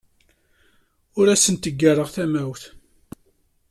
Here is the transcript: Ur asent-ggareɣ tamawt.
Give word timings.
Ur 1.19 1.27
asent-ggareɣ 1.33 2.09
tamawt. 2.15 2.63